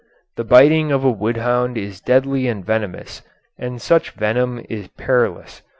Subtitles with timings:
[0.35, 3.21] The biting of a wood hound is deadly and venomous.
[3.59, 5.61] And such venom is perilous.